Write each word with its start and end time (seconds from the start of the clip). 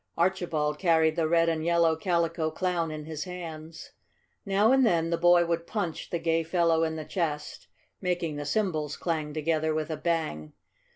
Archibald 0.17 0.79
carried 0.79 1.15
the 1.15 1.27
red 1.27 1.47
and 1.47 1.63
yellow 1.63 1.95
Calico 1.95 2.49
Clown 2.49 2.89
in 2.89 3.05
his 3.05 3.25
hands. 3.25 3.91
Now 4.47 4.71
and 4.71 4.83
then 4.83 5.11
the 5.11 5.17
boy 5.19 5.45
would 5.45 5.67
punch 5.67 6.09
the 6.09 6.17
gay 6.17 6.41
fellow 6.41 6.83
in 6.83 6.95
the 6.95 7.05
chest, 7.05 7.67
making 8.01 8.35
the 8.35 8.45
cymbals 8.45 8.97
clang 8.97 9.31
together 9.31 9.75
with 9.75 9.91
a 9.91 9.97
bang. 9.97 10.53